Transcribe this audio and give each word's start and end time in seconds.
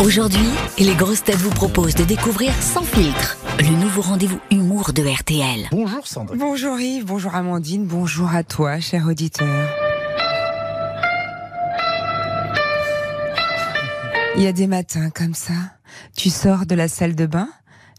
Aujourd'hui, 0.00 0.50
les 0.78 0.94
grosses 0.94 1.22
têtes 1.22 1.36
vous 1.36 1.50
proposent 1.50 1.94
de 1.94 2.02
découvrir 2.02 2.52
Sans 2.60 2.82
filtre, 2.82 3.38
le 3.60 3.70
nouveau 3.80 4.02
rendez-vous 4.02 4.40
humour 4.50 4.92
de 4.92 5.02
RTL. 5.02 5.68
Bonjour 5.70 6.06
Sandrine. 6.06 6.38
Bonjour 6.38 6.78
Yves, 6.78 7.04
bonjour 7.04 7.34
Amandine, 7.34 7.86
bonjour 7.86 8.28
à 8.34 8.42
toi, 8.42 8.80
cher 8.80 9.06
auditeur. 9.06 9.68
Il 14.36 14.42
y 14.42 14.48
a 14.48 14.52
des 14.52 14.66
matins 14.66 15.10
comme 15.10 15.34
ça, 15.34 15.54
tu 16.16 16.28
sors 16.28 16.66
de 16.66 16.74
la 16.74 16.88
salle 16.88 17.14
de 17.14 17.26
bain, 17.26 17.48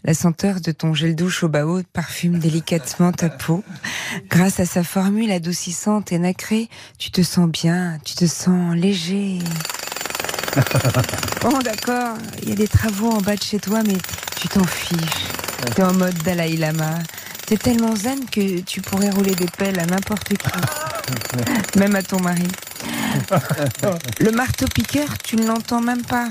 la 0.03 0.13
senteur 0.13 0.59
de 0.59 0.73
ton 0.73 0.93
gel 0.93 1.15
douche 1.15 1.43
au 1.43 1.47
bas 1.47 1.65
parfume 1.93 2.39
délicatement 2.39 3.13
ta 3.13 3.29
peau. 3.29 3.63
Grâce 4.29 4.59
à 4.59 4.65
sa 4.65 4.83
formule 4.83 5.31
adoucissante 5.31 6.11
et 6.11 6.19
nacrée, 6.19 6.69
tu 6.97 7.09
te 7.09 7.23
sens 7.23 7.49
bien, 7.49 7.97
tu 8.03 8.15
te 8.15 8.25
sens 8.25 8.75
léger. 8.75 9.39
Bon, 11.41 11.59
d'accord, 11.59 12.17
il 12.41 12.49
y 12.49 12.51
a 12.53 12.55
des 12.55 12.67
travaux 12.67 13.11
en 13.11 13.21
bas 13.21 13.35
de 13.35 13.43
chez 13.43 13.59
toi, 13.59 13.81
mais 13.85 13.97
tu 14.39 14.47
t'en 14.47 14.63
fiches. 14.63 15.27
T'es 15.75 15.83
en 15.83 15.93
mode 15.93 16.15
Dalai 16.23 16.57
Lama. 16.57 16.99
T'es 17.45 17.57
tellement 17.57 17.95
zen 17.95 18.25
que 18.25 18.61
tu 18.61 18.81
pourrais 18.81 19.11
rouler 19.11 19.35
des 19.35 19.45
pelles 19.45 19.79
à 19.79 19.85
n'importe 19.85 20.29
qui. 20.29 21.77
Même 21.79 21.95
à 21.95 22.01
ton 22.01 22.19
mari. 22.19 22.47
Le 24.19 24.31
marteau 24.31 24.65
piqueur, 24.67 25.17
tu 25.23 25.35
ne 25.35 25.45
l'entends 25.45 25.81
même 25.81 26.03
pas. 26.03 26.29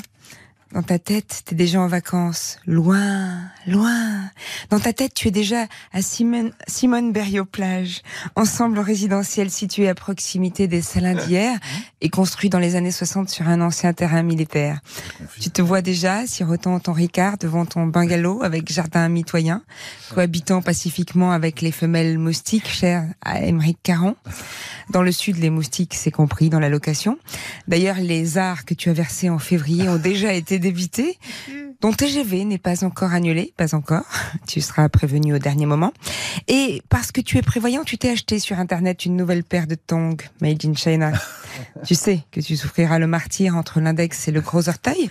Dans 0.74 0.82
ta 0.82 0.98
tête, 0.98 1.42
t'es 1.44 1.54
déjà 1.54 1.80
en 1.80 1.86
vacances, 1.86 2.58
loin, 2.66 3.38
loin. 3.68 4.28
Dans 4.70 4.80
ta 4.80 4.92
tête, 4.92 5.14
tu 5.14 5.28
es 5.28 5.30
déjà 5.30 5.66
à 5.92 6.02
Simone, 6.02 6.50
Simone 6.66 7.12
Berriot 7.12 7.44
plage, 7.44 8.02
ensemble 8.34 8.80
résidentiel 8.80 9.52
situé 9.52 9.88
à 9.88 9.94
proximité 9.94 10.66
des 10.66 10.82
salins 10.82 11.14
d'hier 11.14 11.56
et 12.00 12.08
construit 12.08 12.50
dans 12.50 12.58
les 12.58 12.74
années 12.74 12.90
60 12.90 13.28
sur 13.28 13.46
un 13.46 13.60
ancien 13.60 13.92
terrain 13.92 14.24
militaire. 14.24 14.80
Tu 15.40 15.48
te 15.50 15.62
vois 15.62 15.80
déjà 15.80 16.26
sirotant 16.26 16.80
ton 16.80 16.92
Ricard 16.92 17.38
devant 17.38 17.66
ton 17.66 17.86
bungalow 17.86 18.42
avec 18.42 18.72
jardin 18.72 19.08
mitoyen, 19.08 19.62
cohabitant 20.12 20.60
pacifiquement 20.60 21.30
avec 21.30 21.60
les 21.60 21.70
femelles 21.70 22.18
moustiques 22.18 22.68
chères 22.68 23.06
à 23.22 23.42
Émeric 23.42 23.78
Caron. 23.84 24.16
Dans 24.90 25.02
le 25.02 25.12
sud, 25.12 25.38
les 25.38 25.50
moustiques, 25.50 25.94
c'est 25.94 26.10
compris 26.10 26.50
dans 26.50 26.60
la 26.60 26.68
location. 26.68 27.18
D'ailleurs, 27.68 27.96
les 27.96 28.38
arts 28.38 28.64
que 28.64 28.74
tu 28.74 28.90
as 28.90 28.92
versés 28.92 29.30
en 29.30 29.38
février 29.38 29.88
ont 29.88 29.96
déjà 29.96 30.32
été 30.34 30.58
débités. 30.58 31.18
Ton 31.80 31.92
TGV 31.92 32.44
n'est 32.44 32.58
pas 32.58 32.84
encore 32.84 33.12
annulé, 33.12 33.52
pas 33.56 33.74
encore. 33.74 34.04
Tu 34.46 34.60
seras 34.60 34.88
prévenu 34.88 35.34
au 35.34 35.38
dernier 35.38 35.66
moment. 35.66 35.92
Et 36.48 36.82
parce 36.88 37.12
que 37.12 37.20
tu 37.20 37.38
es 37.38 37.42
prévoyant, 37.42 37.82
tu 37.82 37.98
t'es 37.98 38.10
acheté 38.10 38.38
sur 38.38 38.58
Internet 38.58 39.04
une 39.04 39.16
nouvelle 39.16 39.42
paire 39.42 39.66
de 39.66 39.74
tongs 39.74 40.16
made 40.40 40.64
in 40.64 40.74
China. 40.74 41.12
tu 41.84 41.94
sais 41.94 42.20
que 42.30 42.40
tu 42.40 42.56
souffriras 42.56 42.98
le 42.98 43.06
martyr 43.06 43.56
entre 43.56 43.80
l'index 43.80 44.28
et 44.28 44.32
le 44.32 44.40
gros 44.40 44.68
orteil 44.68 45.10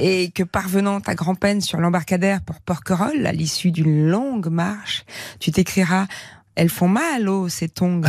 et 0.00 0.30
que 0.30 0.42
parvenant 0.42 0.98
à 1.06 1.14
grand-peine 1.14 1.60
sur 1.60 1.78
l'embarcadère 1.78 2.40
pour 2.42 2.60
Porquerolles, 2.60 3.26
à 3.26 3.32
l'issue 3.32 3.70
d'une 3.70 4.08
longue 4.08 4.48
marche, 4.48 5.04
tu 5.38 5.52
t'écriras 5.52 6.06
elles 6.60 6.68
font 6.68 6.88
mal, 6.88 7.26
oh, 7.26 7.48
ces 7.48 7.70
tongs. 7.70 8.02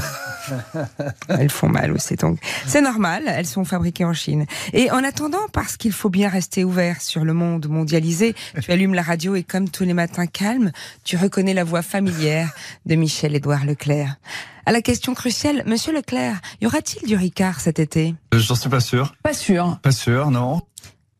elles 1.30 1.50
font 1.50 1.70
mal, 1.70 1.94
oh, 1.96 1.98
ces 1.98 2.18
tongs. 2.18 2.36
C'est 2.68 2.82
normal, 2.82 3.24
elles 3.26 3.46
sont 3.46 3.64
fabriquées 3.64 4.04
en 4.04 4.12
Chine. 4.12 4.46
Et 4.74 4.92
en 4.92 5.06
attendant, 5.06 5.48
parce 5.54 5.78
qu'il 5.78 5.94
faut 5.94 6.10
bien 6.10 6.28
rester 6.28 6.66
ouvert 6.66 7.02
sur 7.02 7.24
le 7.24 7.34
monde 7.34 7.70
mondialisé, 7.70 8.36
tu 8.62 8.70
allumes 8.74 8.94
la 8.94 9.04
radio 9.04 9.36
et 9.36 9.44
comme 9.44 9.70
tous 9.70 9.86
les 9.86 9.94
matins 9.94 10.28
calmes, 10.28 10.74
tu 11.06 11.16
reconnais 11.16 11.54
la 11.54 11.64
voix 11.64 11.82
familière 11.82 12.52
de 12.86 12.96
Michel-Édouard 12.96 13.64
Leclerc. 13.64 14.18
À 14.66 14.74
la 14.74 14.82
question 14.82 15.14
cruciale, 15.14 15.64
Monsieur 15.66 15.94
Leclerc, 15.94 16.42
y 16.60 16.66
aura-t-il 16.66 17.08
du 17.08 17.16
Ricard 17.16 17.62
cet 17.62 17.80
été? 17.80 18.16
Euh, 18.34 18.40
J'en 18.40 18.56
suis 18.56 18.70
pas 18.70 18.82
sûr. 18.82 19.16
Pas 19.24 19.34
sûr. 19.34 19.80
Pas 19.82 19.94
sûr, 19.94 20.30
non. 20.30 20.62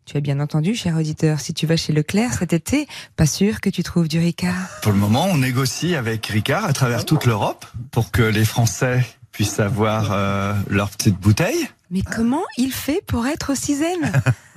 Tu 0.06 0.18
as 0.18 0.22
bien 0.22 0.40
entendu, 0.40 0.76
cher 0.76 0.98
auditeur, 0.98 1.40
si 1.40 1.54
tu 1.54 1.68
vas 1.68 1.78
chez 1.78 1.94
Leclerc 1.94 2.34
cet 2.40 2.54
été, 2.54 2.88
pas 3.16 3.26
sûr 3.26 3.62
que 3.62 3.70
tu 3.70 3.84
trouves 3.84 4.08
du 4.08 4.20
Ricard. 4.20 4.68
Pour 4.82 4.92
le 4.92 4.98
moment, 4.98 5.28
on 5.30 5.38
négocie 5.38 5.96
avec 5.96 6.26
Ricard 6.26 6.66
à 6.66 6.74
travers 6.74 7.06
toute 7.06 7.26
l'Europe 7.26 7.66
pour 7.92 8.12
que 8.12 8.24
les 8.24 8.44
Français 8.44 9.06
puissent 9.32 9.60
avoir 9.60 10.12
euh, 10.12 10.54
leur 10.70 10.90
petite 10.90 11.16
bouteille. 11.18 11.68
Mais 11.92 12.02
comment 12.02 12.44
il 12.58 12.72
fait 12.72 13.02
pour 13.06 13.28
être 13.28 13.52
aussi 13.52 13.76
zen 13.76 14.12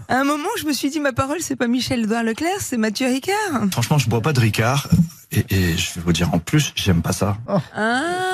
À 0.09 0.19
un 0.19 0.25
moment, 0.25 0.49
je 0.59 0.67
me 0.67 0.73
suis 0.73 0.91
dit, 0.91 1.01
ma 1.01 1.13
parole, 1.13 1.39
c'est 1.41 1.57
pas 1.57 1.67
Michel-Édouard 1.67 2.23
Leclerc, 2.23 2.61
c'est 2.61 2.77
Mathieu 2.77 3.07
Ricard. 3.07 3.69
Franchement, 3.71 3.99
je 3.99 4.09
bois 4.09 4.21
pas 4.21 4.33
de 4.33 4.41
Ricard. 4.41 4.89
Et, 5.33 5.45
et 5.51 5.77
je 5.77 5.95
vais 5.95 6.01
vous 6.05 6.13
dire 6.13 6.33
en 6.35 6.39
plus, 6.39 6.73
j'aime 6.75 7.03
pas 7.03 7.13
ça. 7.13 7.39
Ah, 7.47 8.34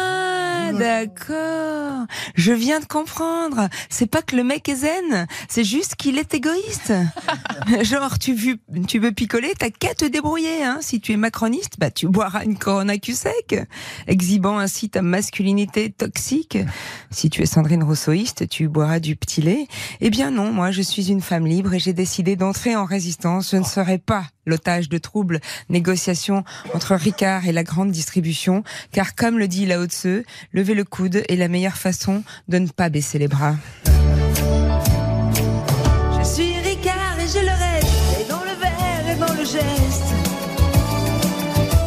d'accord. 0.73 2.07
Je 2.35 2.53
viens 2.53 2.81
de 2.81 2.85
comprendre. 2.85 3.69
C'est 3.89 4.07
pas 4.07 4.23
que 4.23 4.37
le 4.37 4.45
mec 4.45 4.69
est 4.69 4.77
zen, 4.77 5.27
c'est 5.49 5.65
juste 5.65 5.97
qu'il 5.97 6.19
est 6.19 6.35
égoïste. 6.35 6.93
Genre, 7.83 8.19
tu 8.19 8.35
veux, 8.35 8.59
tu 8.87 8.99
veux 8.99 9.13
picoler, 9.13 9.53
t'as 9.59 9.71
qu'à 9.71 9.95
te 9.95 10.05
débrouiller. 10.05 10.63
Hein. 10.63 10.79
Si 10.81 11.01
tu 11.01 11.13
es 11.13 11.17
macroniste, 11.17 11.75
bah 11.79 11.91
tu 11.91 12.09
boiras 12.09 12.45
une 12.45 12.59
Corona 12.59 12.99
cul 12.99 13.15
sec, 13.15 13.57
exhibant 14.07 14.59
ainsi 14.59 14.91
ta 14.91 15.03
masculinité 15.03 15.91
toxique. 15.91 16.59
Si 17.11 17.31
tu 17.31 17.43
es 17.43 17.47
Sandrine 17.47 17.83
Rousseauiste, 17.83 18.49
tu 18.49 18.69
boiras 18.69 19.01
du 19.01 19.17
petit 19.17 19.43
lait. 19.43 19.67
Eh 20.01 20.11
bien 20.11 20.31
non, 20.31 20.53
moi 20.53 20.71
je 20.71 20.83
suis 20.83 21.11
une 21.11 21.21
femme 21.21 21.47
libre 21.47 21.75
et 21.75 21.79
j'ai 21.79 21.93
décidé 21.93 22.37
d'entrer 22.37 22.77
en 22.77 22.85
résistance. 22.85 23.51
Je 23.51 23.57
ne 23.57 23.65
serai 23.65 23.99
pas 23.99 24.25
l'otage 24.47 24.89
de 24.89 24.99
troubles 24.99 25.41
négociations 25.69 26.45
entre 26.75 26.95
Ricard 26.95 27.47
et 27.47 27.53
la 27.53 27.63
grande 27.63 27.91
distribution, 27.91 28.65
car 28.93 29.15
comme 29.15 29.39
le 29.39 29.49
dit 29.49 29.67
Lao 29.67 29.87
Tse, 29.87 30.25
lever 30.53 30.75
le 30.75 30.85
coude 30.85 31.23
est 31.29 31.37
la 31.37 31.49
meilleure 31.49 31.77
façon 31.77 32.23
de 32.49 32.59
ne 32.59 32.69
pas 32.69 32.89
baisser 32.89 33.19
les 33.19 33.29
bras. 33.29 33.57
Je 36.19 36.25
suis 36.25 36.59
Ricard 36.59 37.19
et 37.19 37.29
je 37.29 37.41
le 37.45 37.51
reste, 37.51 38.21
et 38.21 38.29
dans 38.29 38.41
le 38.41 38.55
verre 38.61 39.11
et 39.13 39.17
dans 39.19 39.35
le 39.35 39.45
geste. 39.45 40.11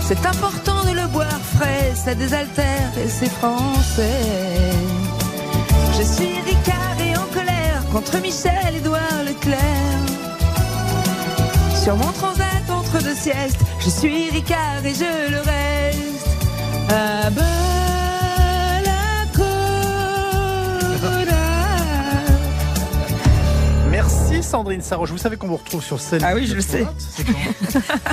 C'est 0.08 0.26
important 0.26 0.84
de 0.84 0.92
le 0.92 1.08
boire 1.08 1.40
frais, 1.56 1.94
ça 1.96 2.14
désaltère 2.14 2.92
et 3.04 3.08
c'est 3.08 3.32
français. 3.32 4.74
Je 5.98 6.04
suis 6.04 6.40
Ricard 6.46 6.98
et 7.00 7.18
en 7.18 7.26
colère 7.34 7.84
contre 7.92 8.20
Michel 8.22 8.76
Édouard 8.76 9.24
Leclerc. 9.26 10.23
Sur 11.84 11.98
mon 11.98 12.12
transat 12.14 12.70
entre 12.70 13.04
deux 13.04 13.14
siestes, 13.14 13.60
je 13.82 13.90
suis 13.90 14.30
Ricard 14.30 14.86
et 14.86 14.94
je 14.94 15.32
le 15.32 15.38
reste. 15.40 16.28
Ah 16.90 17.30
bah 17.30 17.42
la 18.86 19.26
coda. 19.36 19.46
Merci 23.92 24.42
Sandrine 24.42 24.82
Saroche. 24.82 25.10
Vous 25.10 25.18
savez 25.18 25.36
qu'on 25.36 25.48
vous 25.48 25.58
retrouve 25.58 25.84
sur 25.84 26.00
scène. 26.00 26.22
Ah 26.24 26.36
oui, 26.36 26.48
je 26.48 26.54
le 26.56 26.62
sais. 26.62 26.88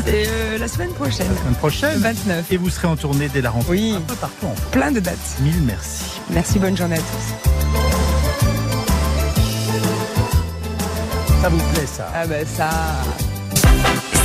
C'est 0.04 0.26
euh, 0.26 0.59
la 0.59 0.66
semaine 0.66 0.91
prochaine, 0.91 1.28
La 1.28 1.36
semaine 1.36 1.50
le 1.50 1.54
prochaine. 1.54 1.98
29. 1.98 2.50
Et 2.50 2.56
vous 2.56 2.70
serez 2.70 2.88
en 2.88 2.97
tournée 2.97 3.28
dès 3.28 3.41
la 3.41 3.50
rentrée. 3.50 3.70
Oui. 3.70 3.94
Un 3.97 4.00
peu 4.00 4.16
partout 4.16 4.47
en 4.47 4.54
France. 4.56 4.70
Plein 4.72 4.91
de 4.91 4.98
dates. 4.98 5.16
Mille 5.42 5.62
merci. 5.62 6.20
Merci, 6.30 6.59
bonne 6.59 6.76
journée 6.76 6.97
à 6.97 6.98
tous. 6.98 7.34
Ça 11.41 11.48
vous 11.48 11.59
plaît 11.72 11.86
ça? 11.86 12.10
Ah 12.12 12.26
bah 12.26 12.44
ça. 12.44 12.69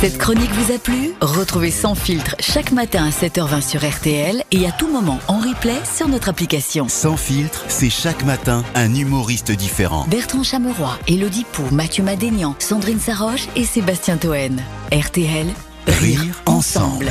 Cette 0.00 0.18
chronique 0.18 0.52
vous 0.52 0.72
a 0.74 0.78
plu 0.78 1.12
Retrouvez 1.22 1.70
Sans 1.70 1.94
filtre 1.94 2.36
chaque 2.38 2.70
matin 2.70 3.06
à 3.06 3.10
7h20 3.10 3.66
sur 3.66 3.80
RTL 3.82 4.42
et 4.52 4.66
à 4.66 4.72
tout 4.72 4.88
moment 4.88 5.18
en 5.26 5.38
replay 5.38 5.78
sur 5.84 6.06
notre 6.06 6.28
application. 6.28 6.86
Sans 6.88 7.16
filtre, 7.16 7.64
c'est 7.68 7.88
chaque 7.88 8.24
matin 8.24 8.62
un 8.74 8.94
humoriste 8.94 9.52
différent. 9.52 10.06
Bertrand 10.08 10.42
Chameroy, 10.42 10.98
Elodie 11.08 11.46
Pou, 11.50 11.62
Mathieu 11.72 12.04
Madénian, 12.04 12.54
Sandrine 12.58 13.00
Saroche 13.00 13.48
et 13.56 13.64
Sébastien 13.64 14.18
Toen. 14.18 14.60
RTL, 14.92 15.46
Rire 15.86 16.42
ensemble. 16.44 17.10